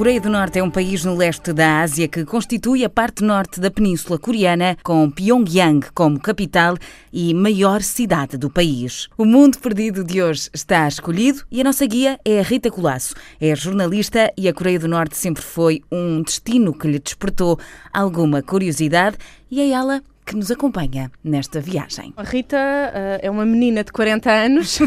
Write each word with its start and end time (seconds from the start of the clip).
Coreia 0.00 0.18
do 0.18 0.30
Norte 0.30 0.58
é 0.58 0.62
um 0.62 0.70
país 0.70 1.04
no 1.04 1.14
leste 1.14 1.52
da 1.52 1.82
Ásia 1.82 2.08
que 2.08 2.24
constitui 2.24 2.86
a 2.86 2.88
parte 2.88 3.22
norte 3.22 3.60
da 3.60 3.70
Península 3.70 4.18
Coreana, 4.18 4.78
com 4.82 5.10
Pyongyang 5.10 5.88
como 5.92 6.18
capital 6.18 6.74
e 7.12 7.34
maior 7.34 7.82
cidade 7.82 8.38
do 8.38 8.48
país. 8.48 9.08
O 9.18 9.26
mundo 9.26 9.58
perdido 9.58 10.02
de 10.02 10.22
hoje 10.22 10.48
está 10.54 10.88
escolhido 10.88 11.44
e 11.50 11.60
a 11.60 11.64
nossa 11.64 11.84
guia 11.84 12.18
é 12.24 12.40
a 12.40 12.42
Rita 12.42 12.70
Colasso. 12.70 13.14
É 13.38 13.54
jornalista 13.54 14.32
e 14.38 14.48
a 14.48 14.54
Coreia 14.54 14.78
do 14.78 14.88
Norte 14.88 15.18
sempre 15.18 15.42
foi 15.42 15.82
um 15.92 16.22
destino 16.22 16.72
que 16.72 16.88
lhe 16.88 16.98
despertou 16.98 17.58
alguma 17.92 18.40
curiosidade 18.40 19.18
e 19.50 19.60
é 19.60 19.68
ela 19.68 20.02
que 20.24 20.36
nos 20.36 20.50
acompanha 20.50 21.10
nesta 21.24 21.60
viagem. 21.60 22.14
A 22.16 22.22
Rita 22.22 22.56
uh, 22.56 23.18
é 23.20 23.30
uma 23.30 23.44
menina 23.44 23.82
de 23.82 23.92
40 23.92 24.30
anos 24.30 24.78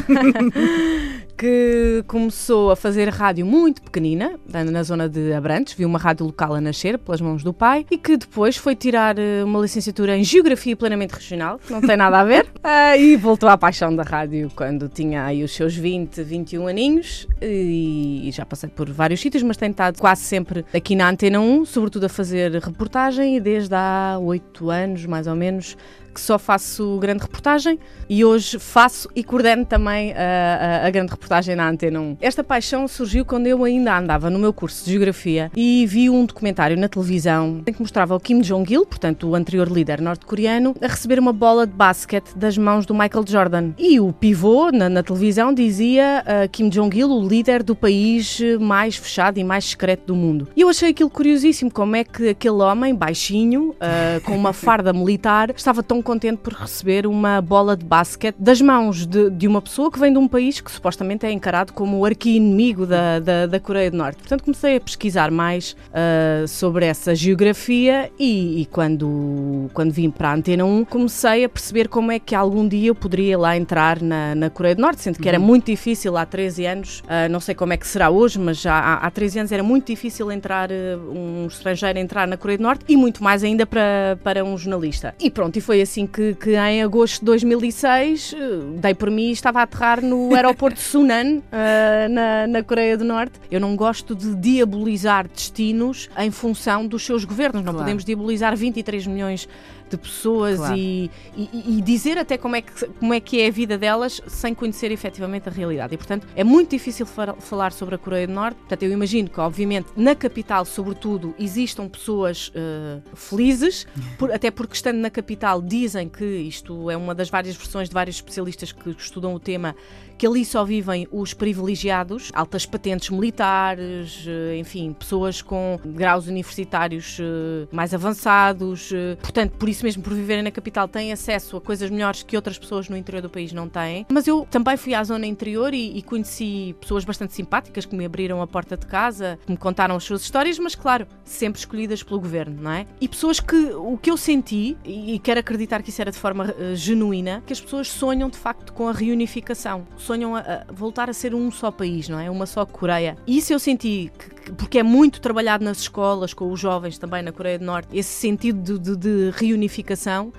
que 1.37 2.03
começou 2.07 2.71
a 2.71 2.75
fazer 2.75 3.09
rádio 3.09 3.45
muito 3.45 3.81
pequenina, 3.81 4.39
na 4.47 4.83
zona 4.83 5.09
de 5.09 5.33
Abrantes, 5.33 5.73
viu 5.73 5.87
uma 5.87 5.99
rádio 5.99 6.25
local 6.25 6.53
a 6.53 6.61
nascer 6.61 6.97
pelas 6.97 7.21
mãos 7.21 7.43
do 7.43 7.53
pai 7.53 7.85
e 7.89 7.97
que 7.97 8.17
depois 8.17 8.55
foi 8.57 8.75
tirar 8.75 9.17
eh, 9.17 9.43
uma 9.43 9.59
licenciatura 9.59 10.17
em 10.17 10.23
Geografia 10.23 10.75
Plenamente 10.75 11.13
Regional, 11.13 11.59
que 11.59 11.71
não 11.71 11.81
tem 11.81 11.97
nada 11.97 12.19
a 12.19 12.23
ver, 12.23 12.45
uh, 12.45 12.97
e 12.97 13.15
voltou 13.15 13.49
à 13.49 13.57
paixão 13.57 13.95
da 13.95 14.03
rádio 14.03 14.51
quando 14.55 14.87
tinha 14.87 15.25
aí 15.25 15.43
os 15.43 15.53
seus 15.53 15.75
20, 15.75 16.23
21 16.23 16.67
aninhos 16.67 17.27
e, 17.41 18.27
e 18.27 18.31
já 18.31 18.45
passei 18.45 18.69
por 18.69 18.89
vários 18.89 19.19
sítios, 19.19 19.43
mas 19.43 19.57
tenho 19.57 19.71
estado 19.71 19.99
quase 19.99 20.21
sempre 20.21 20.65
aqui 20.73 20.95
na 20.95 21.09
Antena 21.09 21.39
1, 21.39 21.65
sobretudo 21.65 22.05
a 22.05 22.09
fazer 22.09 22.51
reportagem 22.53 23.37
e 23.37 23.39
desde 23.39 23.75
há 23.75 24.17
8 24.21 24.69
anos, 24.69 25.05
mais 25.05 25.27
ou 25.27 25.35
menos, 25.35 25.75
que 26.13 26.21
só 26.21 26.37
faço 26.37 26.97
grande 26.99 27.23
reportagem 27.23 27.79
e 28.07 28.23
hoje 28.23 28.59
faço 28.59 29.09
e 29.15 29.23
coordeno 29.23 29.65
também 29.65 30.13
a, 30.13 30.83
a, 30.83 30.87
a, 30.87 30.89
grande 30.91 31.11
reportagem 31.11 31.55
na 31.55 31.67
Antena 31.67 31.99
1. 31.99 32.17
Esta 32.21 32.43
paixão 32.43 32.87
surgiu 32.87 33.25
quando 33.25 33.47
eu 33.47 33.63
ainda 33.63 33.97
andava 33.97 34.29
no 34.29 34.37
meu 34.37 34.53
curso 34.53 34.85
de 34.85 34.91
Geografia 34.91 35.51
e 35.55 35.85
vi 35.87 36.09
um 36.09 36.25
documentário 36.25 36.77
na 36.77 36.87
televisão 36.87 37.63
em 37.65 37.73
que 37.73 37.81
mostrava 37.81 38.15
o 38.15 38.19
Kim 38.19 38.41
Jong-il, 38.41 38.85
portanto 38.85 39.27
o 39.27 39.35
anterior 39.35 39.69
líder 39.69 39.99
norte-coreano, 39.99 40.75
a 40.81 40.87
receber 40.87 41.17
uma 41.17 41.33
bola 41.33 41.65
de 41.65 41.73
basquete 41.73 42.35
das 42.35 42.57
mãos 42.57 42.85
do 42.85 42.93
Michael 42.93 43.25
Jordan. 43.25 43.71
E 43.77 43.99
o 43.99 44.13
pivô 44.13 44.71
na, 44.71 44.89
na 44.89 45.01
televisão 45.01 45.53
dizia 45.53 46.23
uh, 46.23 46.49
Kim 46.49 46.69
Jong-il, 46.69 47.09
o 47.09 47.27
líder 47.27 47.63
do 47.63 47.75
país 47.75 48.39
mais 48.59 48.95
fechado 48.95 49.39
e 49.39 49.43
mais 49.43 49.65
secreto 49.65 50.07
do 50.07 50.15
mundo. 50.15 50.47
E 50.55 50.61
eu 50.61 50.69
achei 50.69 50.91
aquilo 50.91 51.09
curiosíssimo, 51.09 51.71
como 51.71 51.95
é 51.95 52.03
que 52.03 52.29
aquele 52.29 52.55
homem 52.55 52.93
baixinho, 52.93 53.69
uh, 53.71 54.21
com 54.23 54.35
uma 54.35 54.53
farda 54.53 54.93
militar, 54.93 55.51
estava 55.55 55.81
tão 55.81 56.01
contente 56.03 56.37
por 56.37 56.53
receber 56.53 57.07
uma 57.07 57.41
bola 57.41 57.75
de 57.75 57.85
basquete 57.85 58.35
das 58.37 58.61
mãos 58.61 59.05
de, 59.05 59.29
de 59.29 59.47
uma 59.47 59.61
pessoa 59.61 59.91
que 59.91 59.99
vem 59.99 60.11
de 60.11 60.19
um 60.19 60.27
país 60.27 60.59
que 60.59 60.71
supostamente 60.71 61.25
é 61.25 61.31
encarado 61.31 61.73
como 61.73 61.97
o 61.97 62.05
arqui-inimigo 62.05 62.85
da, 62.85 63.19
da, 63.19 63.47
da, 63.47 63.59
Coreia 63.59 63.89
do 63.89 63.97
Norte. 63.97 64.17
Portanto, 64.17 64.43
comecei 64.43 64.75
a 64.75 64.79
pesquisar 64.81 65.31
mais 65.31 65.75
uh, 65.89 66.47
sobre 66.47 66.85
essa 66.85 67.15
geografia 67.15 68.11
e, 68.19 68.61
e, 68.61 68.65
quando, 68.65 69.69
quando 69.73 69.91
vim 69.91 70.11
para 70.11 70.31
a 70.31 70.35
Antena 70.35 70.65
1 70.65 70.85
comecei 70.85 71.45
a 71.45 71.49
perceber 71.49 71.87
como 71.87 72.11
é 72.11 72.19
que 72.19 72.35
algum 72.35 72.67
dia 72.67 72.89
eu 72.89 72.95
poderia 72.95 73.37
lá 73.37 73.55
entrar 73.55 74.01
na, 74.01 74.35
na 74.35 74.49
Coreia 74.49 74.75
do 74.75 74.81
Norte, 74.81 75.01
sendo 75.01 75.19
que 75.19 75.29
era 75.29 75.39
uhum. 75.39 75.45
muito 75.45 75.67
difícil 75.67 76.17
há 76.17 76.25
13 76.25 76.65
anos, 76.65 76.99
uh, 77.01 77.31
não 77.31 77.39
sei 77.39 77.55
como 77.55 77.73
é 77.73 77.77
que 77.77 77.87
será 77.87 78.09
hoje, 78.09 78.37
mas 78.39 78.59
já 78.59 78.73
há, 78.73 78.95
há 78.95 79.11
13 79.11 79.39
anos 79.39 79.51
era 79.51 79.63
muito 79.63 79.87
difícil 79.87 80.31
entrar, 80.31 80.69
uh, 80.69 80.73
um 81.11 81.47
estrangeiro 81.47 81.97
entrar 81.99 82.27
na 82.27 82.35
Coreia 82.35 82.57
do 82.57 82.63
Norte 82.63 82.85
e 82.87 82.97
muito 82.97 83.23
mais 83.23 83.43
ainda 83.43 83.65
para, 83.65 84.17
para 84.23 84.43
um 84.43 84.57
jornalista. 84.57 85.15
E 85.19 85.29
pronto, 85.29 85.57
e 85.57 85.61
foi 85.61 85.81
assim 85.81 85.92
assim 85.93 86.07
que, 86.07 86.33
que 86.33 86.55
em 86.55 86.81
agosto 86.81 87.19
de 87.19 87.25
2006 87.25 88.33
eh, 88.33 88.37
dei 88.81 88.95
por 88.95 89.11
mim 89.11 89.29
estava 89.29 89.59
a 89.59 89.63
aterrar 89.63 90.01
no 90.01 90.33
aeroporto 90.33 90.77
de 90.77 90.83
Sunan, 90.83 91.37
uh, 91.37 92.09
na, 92.09 92.47
na 92.47 92.63
Coreia 92.63 92.97
do 92.97 93.03
Norte. 93.03 93.39
Eu 93.51 93.59
não 93.59 93.75
gosto 93.75 94.15
de 94.15 94.35
diabolizar 94.35 95.27
destinos 95.27 96.09
em 96.17 96.31
função 96.31 96.87
dos 96.87 97.05
seus 97.05 97.23
governos. 97.23 97.61
Não 97.63 97.73
claro. 97.73 97.77
podemos 97.79 98.03
diabolizar 98.03 98.55
23 98.55 99.05
milhões 99.05 99.47
de 99.89 99.97
pessoas 99.97 100.57
claro. 100.57 100.75
e, 100.75 101.11
e, 101.35 101.77
e, 101.77 101.81
dizer 101.81 102.17
até 102.17 102.37
como 102.37 102.55
é, 102.55 102.61
que, 102.61 102.85
como 102.99 103.13
é 103.13 103.19
que 103.19 103.41
é 103.41 103.47
a 103.47 103.51
vida 103.51 103.77
delas 103.77 104.21
sem 104.27 104.53
conhecer 104.53 104.91
efetivamente 104.91 105.47
a 105.47 105.51
realidade. 105.51 105.93
E, 105.93 105.97
portanto, 105.97 106.27
é 106.35 106.43
muito 106.43 106.71
difícil 106.71 107.05
falar 107.05 107.71
sobre 107.71 107.95
a 107.95 107.97
Coreia 107.97 108.27
do 108.27 108.33
Norte. 108.33 108.57
Portanto, 108.57 108.83
eu 108.83 108.91
imagino 108.91 109.29
que, 109.29 109.39
obviamente, 109.39 109.87
na 109.95 110.15
capital, 110.15 110.65
sobretudo, 110.65 111.35
existam 111.37 111.87
pessoas 111.87 112.49
uh, 112.49 113.01
felizes, 113.15 113.85
por, 114.17 114.31
até 114.31 114.49
porque 114.49 114.73
estando 114.73 114.97
na 114.97 115.09
capital 115.09 115.61
dizem 115.83 116.07
que 116.07 116.25
isto 116.25 116.89
é 116.89 116.95
uma 116.95 117.13
das 117.13 117.29
várias 117.29 117.55
versões 117.55 117.89
de 117.89 117.93
vários 117.93 118.15
especialistas 118.15 118.71
que 118.71 118.89
estudam 118.91 119.33
o 119.33 119.39
tema, 119.39 119.75
que 120.17 120.25
ali 120.25 120.45
só 120.45 120.63
vivem 120.63 121.07
os 121.11 121.33
privilegiados, 121.33 122.31
altas 122.33 122.65
patentes 122.65 123.09
militares, 123.09 124.25
eh, 124.27 124.57
enfim, 124.57 124.93
pessoas 124.93 125.41
com 125.41 125.79
graus 125.83 126.27
universitários 126.27 127.17
eh, 127.19 127.67
mais 127.71 127.93
avançados. 127.93 128.91
Portanto, 129.21 129.51
por 129.57 129.67
isso 129.67 129.83
mesmo, 129.83 130.01
por 130.01 130.13
viverem 130.13 130.43
na 130.43 130.51
capital, 130.51 130.87
têm 130.87 131.11
acesso 131.11 131.57
a 131.57 131.61
coisas 131.61 131.89
melhores 131.89 132.23
que 132.23 132.35
outras 132.35 132.57
pessoas 132.57 132.87
no 132.87 132.95
interior 132.95 133.21
do 133.21 133.29
país 133.29 133.51
não 133.51 133.67
têm. 133.67 134.05
Mas 134.09 134.27
eu 134.27 134.47
também 134.49 134.77
fui 134.77 134.93
à 134.93 135.03
zona 135.03 135.25
interior 135.25 135.73
e, 135.73 135.97
e 135.97 136.01
conheci 136.01 136.75
pessoas 136.79 137.03
bastante 137.03 137.33
simpáticas 137.33 137.85
que 137.85 137.95
me 137.95 138.05
abriram 138.05 138.41
a 138.41 138.47
porta 138.47 138.77
de 138.77 138.85
casa, 138.85 139.37
que 139.45 139.51
me 139.51 139.57
contaram 139.57 139.95
as 139.95 140.03
suas 140.03 140.21
histórias, 140.21 140.57
mas 140.59 140.75
claro, 140.75 141.05
sempre 141.25 141.59
escolhidas 141.59 142.03
pelo 142.03 142.19
governo, 142.19 142.61
não 142.61 142.71
é? 142.71 142.85
E 143.01 143.07
pessoas 143.07 143.39
que 143.39 143.55
o 143.73 143.97
que 143.97 144.09
eu 144.09 144.15
senti, 144.15 144.77
e 144.85 145.19
quero 145.19 145.39
acreditar 145.39 145.72
que 145.81 145.89
isso 145.89 146.01
era 146.01 146.11
de 146.11 146.17
forma 146.17 146.45
uh, 146.45 146.75
genuína, 146.75 147.41
que 147.45 147.53
as 147.53 147.61
pessoas 147.61 147.87
sonham 147.87 148.29
de 148.29 148.37
facto 148.37 148.73
com 148.73 148.87
a 148.87 148.91
reunificação, 148.91 149.87
sonham 149.97 150.35
a, 150.35 150.39
a, 150.39 150.65
voltar 150.71 151.09
a 151.09 151.13
ser 151.13 151.33
um 151.33 151.49
só 151.49 151.71
país, 151.71 152.09
não 152.09 152.19
é? 152.19 152.29
Uma 152.29 152.45
só 152.45 152.65
Coreia. 152.65 153.17
E 153.25 153.37
isso 153.37 153.53
eu 153.53 153.59
senti, 153.59 154.11
que, 154.17 154.51
porque 154.51 154.79
é 154.79 154.83
muito 154.83 155.21
trabalhado 155.21 155.63
nas 155.63 155.79
escolas, 155.79 156.33
com 156.33 156.51
os 156.51 156.59
jovens 156.59 156.97
também 156.97 157.23
na 157.23 157.31
Coreia 157.31 157.57
do 157.57 157.65
Norte, 157.65 157.97
esse 157.97 158.13
sentido 158.13 158.77
de, 158.77 158.95
de, 158.95 158.97
de 158.97 159.31
reunificação. 159.35 160.31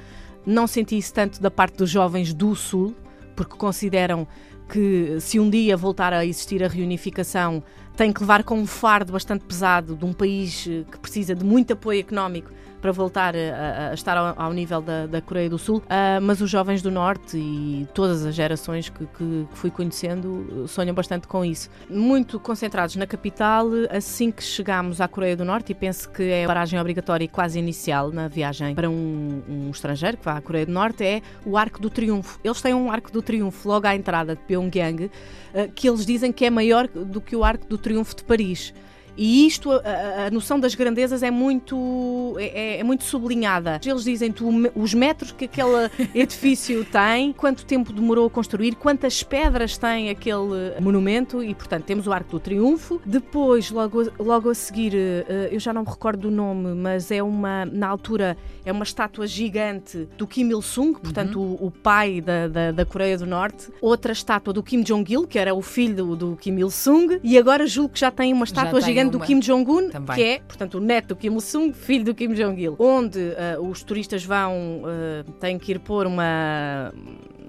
Não 0.46 0.66
senti 0.66 0.98
isso 0.98 1.12
tanto 1.14 1.40
da 1.40 1.50
parte 1.50 1.78
dos 1.78 1.88
jovens 1.88 2.34
do 2.34 2.54
Sul, 2.54 2.94
porque 3.34 3.56
consideram 3.56 4.28
que 4.68 5.18
se 5.20 5.38
um 5.38 5.48
dia 5.48 5.76
voltar 5.76 6.12
a 6.12 6.24
existir 6.24 6.62
a 6.62 6.68
reunificação, 6.68 7.62
tem 7.96 8.12
que 8.12 8.20
levar 8.20 8.42
com 8.42 8.58
um 8.58 8.66
fardo 8.66 9.12
bastante 9.12 9.44
pesado 9.44 9.94
de 9.94 10.04
um 10.04 10.12
país 10.12 10.66
eh, 10.68 10.84
que 10.90 10.98
precisa 10.98 11.34
de 11.34 11.44
muito 11.44 11.72
apoio 11.72 12.00
económico 12.00 12.50
para 12.84 12.92
voltar 12.92 13.34
a, 13.34 13.92
a 13.92 13.94
estar 13.94 14.14
ao, 14.14 14.34
ao, 14.38 14.52
nível 14.52 14.82
da, 14.82 15.06
da 15.06 15.22
Coreia 15.22 15.48
do 15.48 15.58
Sul, 15.58 15.78
uh, 15.78 16.20
mas 16.20 16.42
os 16.42 16.50
jovens 16.50 16.82
do 16.82 16.90
Norte 16.90 17.38
e 17.38 17.88
todas 17.94 18.26
as 18.26 18.34
gerações 18.34 18.90
que, 18.90 19.06
que, 19.06 19.46
fui 19.54 19.70
conhecendo 19.70 20.66
sonham 20.68 20.94
bastante 20.94 21.26
com 21.26 21.42
isso. 21.42 21.70
Muito 21.88 22.38
concentrados 22.38 22.94
na 22.96 23.06
capital, 23.06 23.68
assim 23.88 24.30
que 24.30 24.42
chegamos 24.42 25.00
à 25.00 25.08
Coreia 25.08 25.34
do 25.34 25.46
Norte, 25.46 25.72
e 25.72 25.74
penso 25.74 26.10
que 26.10 26.24
é 26.24 26.44
a 26.44 26.46
paragem 26.46 26.78
obrigatória 26.78 27.24
e 27.24 27.28
quase 27.28 27.58
inicial 27.58 28.10
na 28.10 28.28
viagem 28.28 28.74
para 28.74 28.90
um, 28.90 29.42
um 29.48 29.70
estrangeiro 29.70 30.18
que 30.18 30.24
vá 30.26 30.36
à 30.36 30.42
Coreia 30.42 30.66
do 30.66 30.72
Norte, 30.72 31.02
é 31.02 31.22
o 31.46 31.56
Arco 31.56 31.80
do 31.80 31.88
Triunfo. 31.88 32.38
Eles 32.44 32.60
têm 32.60 32.74
um 32.74 32.92
Arco 32.92 33.10
do 33.10 33.22
Triunfo 33.22 33.66
logo 33.66 33.86
à 33.86 33.96
entrada 33.96 34.36
de 34.36 34.42
Pyongyang, 34.42 35.06
uh, 35.06 35.72
que 35.74 35.88
eles 35.88 36.04
dizem 36.04 36.30
que 36.30 36.44
é 36.44 36.50
maior 36.50 36.86
do 36.86 37.18
que 37.18 37.34
o 37.34 37.42
Arco 37.42 37.66
do 37.66 37.78
Triunfo 37.78 38.14
de 38.14 38.24
Paris. 38.24 38.74
E 39.16 39.46
isto, 39.46 39.70
a, 39.72 40.26
a, 40.26 40.30
noção 40.30 40.58
das 40.58 40.74
grandezas 40.74 41.22
é 41.22 41.30
muito, 41.30 42.34
é, 42.38 42.78
é, 42.80 42.84
muito 42.84 43.04
sublinhada. 43.04 43.80
Eles 43.84 44.04
dizem 44.04 44.32
tu, 44.32 44.48
os 44.74 44.94
metros 44.94 45.32
que 45.32 45.44
aquele 45.44 45.90
edifício 46.14 46.84
tem, 46.84 47.32
quanto 47.32 47.64
tempo 47.64 47.92
demorou 47.92 48.26
a 48.26 48.30
construir, 48.30 48.74
quantas 48.74 49.22
pedras 49.22 49.78
tem 49.78 50.10
aquele 50.10 50.80
monumento 50.80 51.42
e, 51.42 51.54
portanto, 51.54 51.84
temos 51.84 52.06
o 52.06 52.12
Arco 52.12 52.32
do 52.32 52.40
Triunfo. 52.40 53.00
Depois, 53.04 53.70
logo, 53.70 54.10
logo 54.18 54.50
a 54.50 54.54
seguir, 54.54 54.94
eh, 54.94 55.48
eu 55.52 55.60
já 55.60 55.72
não 55.72 55.82
me 55.82 55.88
recordo 55.88 56.22
do 56.22 56.30
nome, 56.30 56.74
mas 56.74 57.10
é 57.10 57.22
uma, 57.22 57.64
na 57.66 57.86
altura, 57.88 58.36
é 58.64 58.72
uma 58.72 58.84
estátua 58.84 59.26
gigante 59.26 60.08
do 60.16 60.26
Kim 60.26 60.50
Il-sung, 60.50 60.98
portanto, 60.98 61.38
uhum. 61.40 61.56
o, 61.60 61.66
o, 61.66 61.70
pai 61.70 62.20
da, 62.20 62.48
da, 62.48 62.72
da, 62.72 62.84
Coreia 62.84 63.18
do 63.18 63.26
Norte. 63.26 63.68
Outra 63.80 64.12
estátua 64.12 64.52
do 64.52 64.62
Kim 64.62 64.82
Jong-il, 64.82 65.26
que 65.26 65.38
era 65.38 65.54
o 65.54 65.62
filho 65.62 65.94
do, 65.94 66.16
do 66.16 66.36
Kim 66.36 66.58
Il-sung. 66.58 67.20
E 67.22 67.36
agora 67.38 67.66
julgo 67.66 67.90
que 67.90 68.00
já 68.00 68.10
tem 68.10 68.32
uma 68.32 68.44
estátua 68.44 68.80
gigante 68.80 69.03
do 69.08 69.20
Kim 69.20 69.40
Jong-un, 69.40 69.90
que 70.14 70.22
é, 70.22 70.40
portanto, 70.40 70.74
o 70.78 70.80
neto 70.80 71.08
do 71.08 71.16
Kim 71.16 71.34
Il-sung, 71.34 71.72
filho 71.74 72.04
do 72.04 72.14
Kim 72.14 72.32
Jong-il, 72.34 72.76
onde 72.78 73.18
uh, 73.18 73.68
os 73.68 73.82
turistas 73.82 74.24
vão, 74.24 74.82
uh, 74.82 75.32
têm 75.34 75.58
que 75.58 75.72
ir 75.72 75.78
pôr 75.78 76.06
uma 76.06 76.92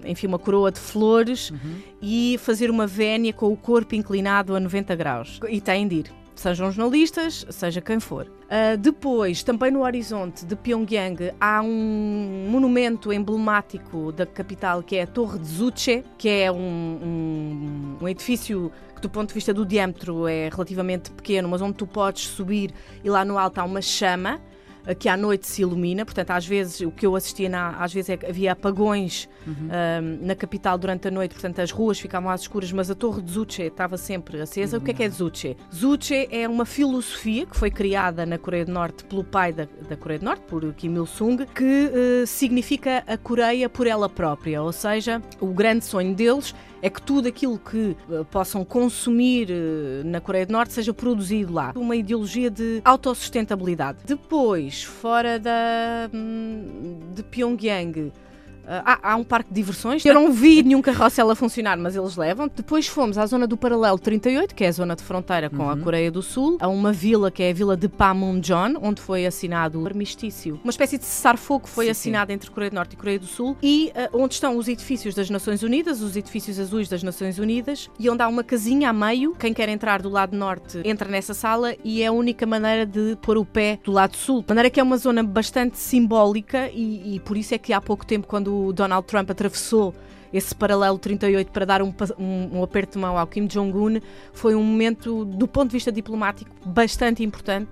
enfim, 0.08 0.28
uma 0.28 0.38
coroa 0.38 0.72
de 0.72 0.80
flores 0.80 1.50
uhum. 1.50 1.78
e 2.02 2.38
fazer 2.40 2.70
uma 2.70 2.86
vénia 2.86 3.34
com 3.34 3.52
o 3.52 3.58
corpo 3.58 3.96
inclinado 3.96 4.56
a 4.56 4.60
90 4.60 4.96
graus. 4.96 5.40
E 5.50 5.60
têm 5.60 5.88
de 5.88 5.96
ir 5.96 6.12
sejam 6.42 6.72
jornalistas, 6.72 7.46
seja 7.50 7.82
quem 7.82 8.00
for. 8.00 8.26
Uh, 8.26 8.78
depois, 8.78 9.44
também 9.44 9.72
no 9.72 9.82
horizonte 9.84 10.46
de 10.46 10.56
Pyongyang, 10.56 11.32
há 11.40 11.62
um 11.62 12.48
monumento 12.50 13.12
emblemático 13.12 14.12
da 14.12 14.26
capital 14.26 14.84
que 14.84 14.98
é 14.98 15.04
a 15.04 15.08
Torre 15.08 15.40
de 15.40 15.48
Zuche, 15.48 16.04
que 16.18 16.30
é 16.30 16.52
um, 16.52 16.58
um, 16.58 17.98
um 18.02 18.08
edifício 18.08 18.72
que, 18.94 19.02
do 19.02 19.10
ponto 19.10 19.30
de 19.30 19.34
vista 19.34 19.54
do 19.54 19.66
diâmetro, 19.66 20.28
é 20.28 20.50
relativamente 20.50 21.12
pequeno, 21.12 21.50
mas 21.50 21.62
onde 21.62 21.74
tu 21.76 21.88
podes 21.88 22.28
subir 22.28 22.72
e 23.04 23.10
lá 23.10 23.26
no 23.26 23.38
alto 23.38 23.60
há 23.60 23.64
uma 23.64 23.82
chama. 23.82 24.40
Que 24.94 25.10
à 25.10 25.18
noite 25.18 25.48
se 25.48 25.62
ilumina, 25.62 26.06
portanto, 26.06 26.32
às 26.32 26.46
vezes 26.46 26.82
o 26.82 26.92
que 26.92 27.06
eu 27.06 27.16
assistia 27.16 27.50
na, 27.50 27.70
às 27.78 27.94
vezes 27.94 28.10
é 28.10 28.18
que 28.18 28.26
havia 28.26 28.52
apagões 28.52 29.28
uhum. 29.48 29.54
um, 29.54 30.26
na 30.26 30.36
capital 30.36 30.78
durante 30.78 31.08
a 31.08 31.12
noite, 31.12 31.34
portanto, 31.34 31.60
as 31.60 31.72
ruas 31.72 32.00
ficavam 32.00 32.30
às 32.30 32.42
escuras, 32.42 32.72
mas 32.72 32.92
a 32.92 32.96
torre 32.96 33.22
de 33.22 33.32
Zuche 33.32 33.64
estava 33.64 33.98
sempre 33.98 34.42
acesa. 34.42 34.78
Uhum. 34.78 34.84
O 34.84 34.86
que 34.86 34.92
é 34.92 34.94
que 34.94 35.04
é 35.04 35.10
Zuche? 35.10 35.58
Zuche 35.74 36.28
é 36.30 36.48
uma 36.48 36.66
filosofia 36.66 37.46
que 37.46 37.56
foi 37.56 37.72
criada 37.72 38.26
na 38.26 38.38
Coreia 38.38 38.66
do 38.66 38.72
Norte 38.72 39.04
pelo 39.06 39.24
pai 39.24 39.54
da, 39.54 39.68
da 39.88 39.96
Coreia 39.96 40.20
do 40.20 40.26
Norte, 40.26 40.42
por 40.48 40.74
Kim 40.74 40.96
Il-sung, 40.96 41.46
que 41.48 41.64
uh, 42.24 42.28
significa 42.28 43.04
a 43.08 43.18
Coreia 43.18 43.70
por 43.70 43.88
ela 43.88 44.10
própria, 44.10 44.62
ou 44.62 44.72
seja, 44.72 45.22
o 45.40 45.48
grande 45.48 45.86
sonho 45.86 46.14
deles 46.14 46.54
é 46.82 46.90
que 46.90 47.02
tudo 47.02 47.28
aquilo 47.28 47.58
que 47.58 47.98
uh, 48.10 48.24
possam 48.26 48.64
consumir 48.64 49.50
uh, 49.50 50.06
na 50.06 50.22
Coreia 50.22 50.46
do 50.46 50.52
Norte 50.52 50.74
seja 50.74 50.94
produzido 50.94 51.52
lá. 51.52 51.74
Uma 51.76 51.96
ideologia 51.96 52.52
de 52.52 52.82
autossustentabilidade. 52.86 54.00
Depois, 54.06 54.75
fora 54.84 55.40
da, 55.40 56.10
hum, 56.14 57.14
de 57.14 57.24
Pyongyang, 57.24 58.12
há, 58.68 59.12
há, 59.12 59.16
um 59.16 59.24
parque 59.24 59.50
de 59.50 59.56
diversões. 59.56 60.06
Eu 60.06 60.14
não 60.14 60.32
vi 60.32 60.64
nenhum 60.64 60.82
carrossel 60.82 61.30
a 61.30 61.36
funcionar, 61.36 61.78
mas 61.78 61.96
eles 61.96 62.16
levam. 62.16 62.50
Depois 62.54 62.88
fomos 62.88 63.18
à 63.18 63.26
zona 63.26 63.48
do 63.48 63.58
Paralelo 63.58 64.00
38, 64.00 64.54
que 64.54 64.64
é 64.64 64.68
a 64.68 64.72
zona 64.72 64.96
de 64.96 65.04
fronteira 65.04 65.50
com 65.50 65.64
uhum. 65.64 65.70
a 65.70 65.78
Coreia 65.78 66.12
do 66.12 66.22
Sul, 66.22 66.58
a 66.60 66.68
uma 66.68 66.92
vila 66.92 67.32
que 67.32 67.44
é 67.44 67.50
a 67.50 67.54
vila 67.54 67.78
de 67.78 67.88
Panmunjom, 67.88 68.76
onde 68.82 69.02
foi 69.02 69.26
assinado 69.26 69.82
o 69.82 69.86
armistício. 69.86 70.60
Uma 70.64 70.72
espécie 70.72 70.98
de 70.98 71.06
cessar-fogo 71.06 71.68
foi 71.68 71.86
sim, 71.86 71.92
assinado 71.92 72.32
sim. 72.32 72.36
entre 72.36 72.52
Coreia 72.52 72.72
do 72.72 72.76
Norte 72.76 72.94
e 72.94 72.98
Coreia 72.98 73.20
do 73.20 73.28
Sul 73.28 73.58
e 73.62 73.92
uh, 73.96 74.22
onde 74.22 74.34
estão 74.34 74.58
os 74.58 74.68
edifícios 74.68 75.14
das 75.14 75.30
Nações 75.30 75.64
Unidas, 75.64 76.02
os 76.02 76.16
edifícios 76.16 76.60
azuis 76.60 76.90
das 76.90 77.04
Nações 77.04 77.38
Unidas, 77.40 77.90
e 78.00 78.10
onde 78.10 78.22
há 78.22 78.28
uma 78.28 78.44
casinha 78.44 78.90
a 78.90 78.94
meio. 78.94 79.36
Quem 79.36 79.54
quer 79.54 79.70
entrar 79.70 80.02
do 80.02 80.10
lado 80.10 80.36
norte 80.36 80.82
entra 80.84 81.10
nessa 81.10 81.34
sala 81.34 81.76
e 81.84 82.02
é 82.02 82.08
a 82.08 82.12
única 82.12 82.46
maneira 82.46 82.86
de 82.86 83.18
pôr 83.22 83.38
o 83.38 83.46
pé 83.46 83.80
do 83.84 83.92
lado 83.92 84.16
sul. 84.16 84.42
De 84.42 84.48
maneira 84.50 84.70
que 84.70 84.80
é 84.80 84.84
uma 84.84 84.98
zona 84.98 85.24
bastante 85.24 85.78
simbólica 85.78 86.70
e, 86.74 87.16
e 87.16 87.20
por 87.20 87.38
isso 87.38 87.54
é 87.54 87.58
que 87.58 87.74
há 87.74 87.82
pouco 87.82 88.06
tempo, 88.06 88.28
quando 88.28 88.55
Donald 88.74 89.08
Trump 89.08 89.30
atravessou 89.30 89.94
esse 90.34 90.54
paralelo 90.54 90.98
38 90.98 91.52
para 91.52 91.66
dar 91.66 91.82
um, 91.82 91.94
um, 92.20 92.60
um 92.60 92.64
aperto 92.64 92.94
de 92.94 93.00
mão 93.00 93.18
ao 93.18 93.26
Kim 93.26 93.46
Jong-un, 93.46 94.00
foi 94.34 94.54
um 94.56 94.64
momento, 94.64 95.24
do 95.24 95.48
ponto 95.48 95.70
de 95.70 95.74
vista 95.74 95.92
diplomático, 95.92 96.52
bastante 96.66 97.24
importante. 97.24 97.70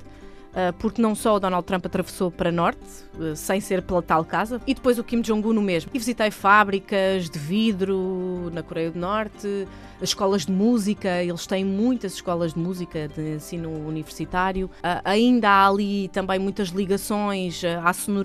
Uh, 0.53 0.71
porque 0.77 1.01
não 1.01 1.15
só 1.15 1.35
o 1.35 1.39
Donald 1.39 1.65
Trump 1.65 1.83
atravessou 1.83 2.29
para 2.29 2.51
norte, 2.51 2.85
uh, 3.17 3.35
sem 3.35 3.59
ser 3.59 3.81
pela 3.81 4.03
tal 4.03 4.23
casa, 4.23 4.61
e 4.67 4.75
depois 4.75 4.99
o 4.99 5.03
Kim 5.03 5.19
Jong-un 5.19 5.57
o 5.57 5.61
mesmo. 5.61 5.89
E 5.91 5.97
visitei 5.97 6.29
fábricas 6.29 7.27
de 7.27 7.39
vidro 7.39 8.51
na 8.53 8.61
Coreia 8.61 8.91
do 8.91 8.99
Norte, 8.99 9.67
as 9.97 10.09
escolas 10.09 10.45
de 10.45 10.51
música, 10.51 11.23
eles 11.23 11.47
têm 11.47 11.65
muitas 11.65 12.13
escolas 12.13 12.53
de 12.53 12.59
música 12.59 13.07
de 13.07 13.35
ensino 13.35 13.71
universitário. 13.71 14.67
Uh, 14.67 15.01
ainda 15.03 15.49
há 15.49 15.67
ali 15.67 16.07
também 16.09 16.37
muitas 16.37 16.69
ligações 16.69 17.63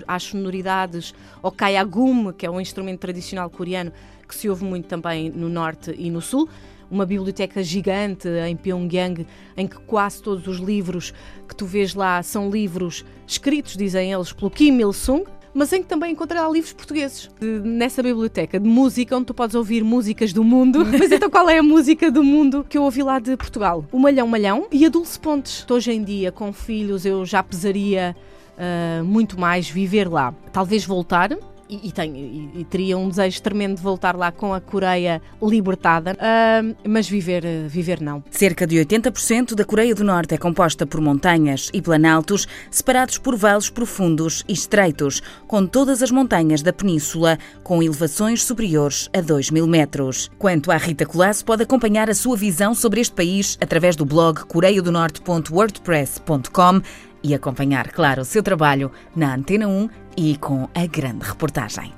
às 0.07 0.23
sonoridades, 0.23 1.15
ao 1.41 1.51
kayagum, 1.51 2.31
que 2.31 2.45
é 2.45 2.51
um 2.51 2.61
instrumento 2.61 2.99
tradicional 2.99 3.49
coreano 3.49 3.91
que 4.27 4.35
se 4.35 4.47
ouve 4.47 4.63
muito 4.63 4.87
também 4.87 5.31
no 5.31 5.49
norte 5.49 5.95
e 5.97 6.11
no 6.11 6.21
sul 6.21 6.47
uma 6.89 7.05
biblioteca 7.05 7.61
gigante 7.63 8.27
em 8.27 8.55
Pyongyang, 8.55 9.25
em 9.55 9.67
que 9.67 9.77
quase 9.81 10.21
todos 10.21 10.47
os 10.47 10.57
livros 10.57 11.13
que 11.47 11.55
tu 11.55 11.65
vês 11.65 11.93
lá 11.93 12.21
são 12.23 12.49
livros 12.49 13.05
escritos, 13.27 13.75
dizem 13.75 14.11
eles, 14.11 14.31
pelo 14.31 14.49
Kim 14.49 14.79
Il-sung, 14.79 15.25
mas 15.53 15.73
em 15.73 15.81
que 15.81 15.87
também 15.87 16.11
encontrará 16.11 16.47
livros 16.47 16.73
portugueses. 16.73 17.29
Nessa 17.41 18.03
biblioteca 18.03 18.59
de 18.59 18.67
música, 18.67 19.15
onde 19.15 19.25
tu 19.25 19.33
podes 19.33 19.55
ouvir 19.55 19.83
músicas 19.83 20.31
do 20.31 20.43
mundo. 20.43 20.85
mas 20.97 21.11
então 21.11 21.29
qual 21.29 21.49
é 21.49 21.59
a 21.59 21.63
música 21.63 22.11
do 22.11 22.23
mundo 22.23 22.65
que 22.67 22.77
eu 22.77 22.83
ouvi 22.83 23.01
lá 23.03 23.19
de 23.19 23.35
Portugal? 23.35 23.85
O 23.91 23.99
Malhão 23.99 24.27
Malhão 24.27 24.67
e 24.71 24.85
a 24.85 24.89
Dulce 24.89 25.19
Pontes. 25.19 25.65
Hoje 25.69 25.91
em 25.91 26.03
dia, 26.03 26.31
com 26.31 26.53
filhos, 26.53 27.05
eu 27.05 27.25
já 27.25 27.41
pesaria 27.41 28.15
uh, 28.57 29.03
muito 29.03 29.39
mais 29.39 29.69
viver 29.69 30.07
lá. 30.07 30.33
Talvez 30.51 30.85
voltar, 30.85 31.31
e, 31.69 31.89
e, 31.89 31.91
tenho, 31.91 32.15
e, 32.15 32.61
e, 32.61 32.65
teria 32.65 32.97
um 32.97 33.07
desejo 33.07 33.39
tremendo 33.41 33.75
de 33.75 33.83
voltar 33.83 34.15
lá 34.15 34.31
com 34.31 34.51
a 34.53 34.59
Coreia 34.59 35.21
libertada, 35.41 36.13
uh, 36.13 36.75
mas 36.87 37.07
viver, 37.07 37.43
viver 37.67 38.01
não. 38.01 38.23
Cerca 38.31 38.65
de 38.65 38.77
80% 38.77 39.53
da 39.53 39.63
Coreia 39.63 39.93
do 39.93 40.03
Norte 40.03 40.33
é 40.33 40.37
composta 40.37 40.87
por 40.87 40.99
montanhas 40.99 41.69
e 41.73 41.81
planaltos 41.81 42.47
separados 42.71 43.19
por 43.19 43.35
vales 43.35 43.69
profundos 43.69 44.43
e 44.47 44.53
estreitos, 44.53 45.21
com 45.47 45.65
todas 45.65 46.01
as 46.01 46.09
montanhas 46.09 46.63
da 46.63 46.73
península 46.73 47.37
com 47.63 47.83
elevações 47.83 48.43
superiores 48.43 49.07
a 49.13 49.21
2 49.21 49.51
mil 49.51 49.67
metros. 49.67 50.31
Quanto 50.39 50.71
à 50.71 50.77
Rita 50.77 51.05
Colasso, 51.05 51.45
pode 51.45 51.61
acompanhar 51.63 52.09
a 52.09 52.15
sua 52.15 52.35
visão 52.35 52.73
sobre 52.73 52.99
este 52.99 53.13
país 53.13 53.57
através 53.61 53.95
do 53.95 54.05
blog 54.05 54.43
coreiadonorte.wordpress.com 54.45 56.81
e 57.23 57.33
acompanhar, 57.33 57.91
claro, 57.91 58.21
o 58.21 58.25
seu 58.25 58.41
trabalho 58.41 58.91
na 59.15 59.33
Antena 59.33 59.67
1 59.67 59.89
e 60.17 60.37
com 60.37 60.69
a 60.73 60.85
grande 60.85 61.25
reportagem. 61.25 61.93